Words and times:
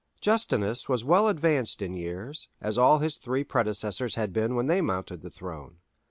Justinus 0.19 0.89
was 0.89 1.05
well 1.05 1.27
advanced 1.27 1.79
in 1.79 1.93
years, 1.93 2.47
as 2.59 2.75
all 2.75 2.97
his 2.97 3.17
three 3.17 3.43
predecessors 3.43 4.15
had 4.15 4.33
been 4.33 4.55
when 4.55 4.65
they 4.65 4.81
mounted 4.81 5.21
the 5.21 5.29
throne. 5.29 5.77